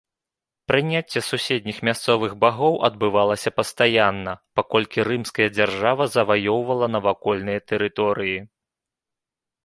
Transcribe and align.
Прыняцце 0.69 1.19
суседніх 1.31 1.77
мясцовых 1.89 2.31
багоў 2.43 2.73
адбывалася 2.87 3.49
пастаянна, 3.59 4.33
паколькі 4.59 5.05
рымская 5.09 5.47
дзяржава 5.57 6.07
заваёўвала 6.15 6.87
навакольныя 6.95 7.59
тэрыторыі. 7.73 8.33